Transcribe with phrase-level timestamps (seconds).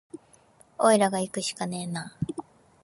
[0.79, 2.17] おいらがいくしかねえな